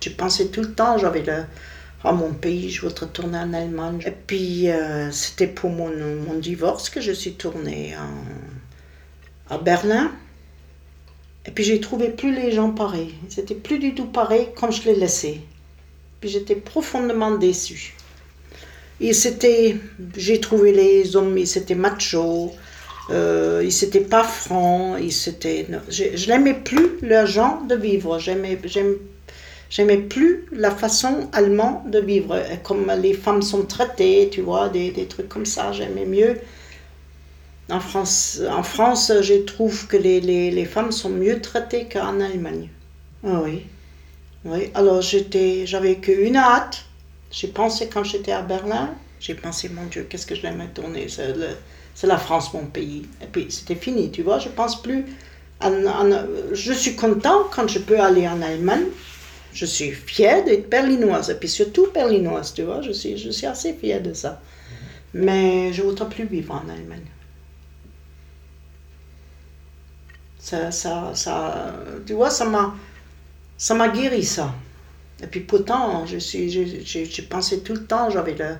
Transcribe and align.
J'ai 0.00 0.10
pensé 0.10 0.48
tout 0.48 0.62
le 0.62 0.72
temps, 0.72 0.96
j'avais 0.98 1.22
le, 1.22 1.44
à 2.04 2.12
mon 2.12 2.32
pays, 2.32 2.70
je 2.70 2.80
voudrais 2.82 3.06
retourner 3.06 3.38
en 3.38 3.52
Allemagne. 3.52 4.00
Et 4.06 4.10
puis, 4.10 4.70
euh, 4.70 5.10
c'était 5.10 5.46
pour 5.46 5.70
mon, 5.70 5.90
mon, 6.26 6.38
divorce 6.38 6.88
que 6.88 7.00
je 7.00 7.12
suis 7.12 7.34
tournée 7.34 7.94
à 9.48 9.58
Berlin. 9.58 10.12
Et 11.46 11.50
puis, 11.50 11.64
j'ai 11.64 11.80
trouvé 11.80 12.08
plus 12.08 12.34
les 12.34 12.52
gens 12.52 12.70
pareils. 12.70 13.14
C'était 13.28 13.54
plus 13.54 13.78
du 13.78 13.94
tout 13.94 14.06
pareil 14.06 14.48
comme 14.56 14.72
je 14.72 14.82
les 14.84 14.94
laissais. 14.94 15.40
Puis, 16.20 16.30
j'étais 16.30 16.56
profondément 16.56 17.36
déçue. 17.36 17.94
Et 19.00 19.12
c'était, 19.14 19.76
j'ai 20.16 20.40
trouvé 20.40 20.72
les 20.72 21.16
hommes, 21.16 21.36
ils 21.38 21.58
étaient 21.58 21.74
machos, 21.74 22.52
euh, 23.10 23.62
ils 23.64 23.84
n'étaient 23.84 24.00
pas 24.00 24.22
francs, 24.22 24.98
ils 25.00 25.28
étaient, 25.28 25.66
je, 25.88 26.04
je 26.14 26.28
n'aimais 26.28 26.54
plus 26.54 26.98
leur 27.02 27.26
genre 27.26 27.62
de 27.66 27.74
vivre. 27.74 28.18
J'aimais, 28.18 28.58
J'aimais 29.70 29.98
plus 29.98 30.46
la 30.50 30.72
façon 30.72 31.28
allemande 31.32 31.90
de 31.90 32.00
vivre, 32.00 32.36
comme 32.64 32.92
les 33.00 33.14
femmes 33.14 33.40
sont 33.40 33.64
traitées, 33.64 34.28
tu 34.30 34.40
vois, 34.40 34.68
des, 34.68 34.90
des 34.90 35.06
trucs 35.06 35.28
comme 35.28 35.46
ça, 35.46 35.70
j'aimais 35.72 36.06
mieux. 36.06 36.40
En 37.70 37.78
France, 37.78 38.40
en 38.50 38.64
France, 38.64 39.12
je 39.22 39.34
trouve 39.44 39.86
que 39.86 39.96
les, 39.96 40.20
les, 40.20 40.50
les 40.50 40.64
femmes 40.64 40.90
sont 40.90 41.08
mieux 41.08 41.40
traitées 41.40 41.86
qu'en 41.90 42.20
Allemagne. 42.20 42.68
Ah 43.24 43.40
oui. 43.44 43.62
Oui, 44.44 44.70
alors 44.74 45.02
j'étais, 45.02 45.66
j'avais 45.66 45.96
qu'une 45.96 46.36
hâte. 46.36 46.84
J'ai 47.30 47.46
pensé 47.46 47.88
quand 47.88 48.02
j'étais 48.02 48.32
à 48.32 48.42
Berlin, 48.42 48.90
j'ai 49.20 49.34
pensé, 49.34 49.68
mon 49.68 49.84
Dieu, 49.84 50.04
qu'est-ce 50.10 50.26
que 50.26 50.34
je 50.34 50.42
l'aimais 50.42 50.68
tourner, 50.74 51.06
c'est 51.08 52.06
la 52.06 52.18
France, 52.18 52.52
mon 52.54 52.66
pays. 52.66 53.06
Et 53.22 53.26
puis 53.26 53.46
c'était 53.50 53.76
fini, 53.76 54.10
tu 54.10 54.22
vois, 54.22 54.40
je 54.40 54.48
pense 54.48 54.82
plus. 54.82 55.04
je 55.62 56.72
suis 56.72 56.96
content 56.96 57.44
quand 57.54 57.68
je 57.68 57.78
peux 57.78 58.00
aller 58.00 58.26
en 58.26 58.42
Allemagne 58.42 58.86
je 59.52 59.66
suis 59.66 59.90
fière 59.90 60.44
d'être 60.44 60.68
berlinoise, 60.68 61.30
et 61.30 61.34
puis 61.34 61.48
surtout 61.48 61.90
berlinoise, 61.92 62.54
tu 62.54 62.62
vois, 62.62 62.82
je 62.82 62.92
suis, 62.92 63.16
je 63.16 63.30
suis 63.30 63.46
assez 63.46 63.72
fière 63.74 64.02
de 64.02 64.12
ça. 64.14 64.40
Mais 65.14 65.72
je 65.72 65.82
ne 65.82 65.88
voudrais 65.88 66.08
plus 66.08 66.26
vivre 66.26 66.54
en 66.54 66.68
Allemagne. 66.68 67.04
Ça, 70.38 70.70
ça, 70.70 71.12
ça, 71.14 71.74
tu 72.06 72.14
vois, 72.14 72.30
ça 72.30 72.44
m'a, 72.44 72.74
ça 73.58 73.74
m'a 73.74 73.88
guéri 73.88 74.24
ça. 74.24 74.54
Et 75.22 75.26
puis 75.26 75.40
pourtant, 75.40 76.06
je 76.06 76.16
suis, 76.18 76.50
j'ai 76.50 77.22
pensé 77.22 77.60
tout 77.60 77.74
le 77.74 77.84
temps, 77.84 78.08
j'avais 78.10 78.34
le, 78.34 78.56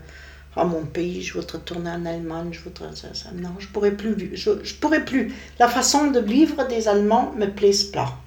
à 0.57 0.65
mon 0.65 0.85
pays, 0.85 1.23
je 1.23 1.35
voudrais 1.35 1.59
retourner 1.59 1.91
en 1.91 2.05
Allemagne, 2.07 2.49
je 2.53 2.61
voudrais 2.61 2.95
ça, 2.95 3.15
ça. 3.15 3.31
Non, 3.33 3.55
je 3.59 3.69
pourrais 3.69 3.93
plus, 3.93 4.31
je, 4.35 4.51
je 4.63 4.75
pourrais 4.75 5.05
plus. 5.05 5.33
La 5.59 5.69
façon 5.69 6.11
de 6.11 6.21
vivre 6.21 6.67
des 6.67 6.89
Allemands 6.89 7.33
me 7.37 7.47
plaise 7.47 7.85
pas. 7.85 8.19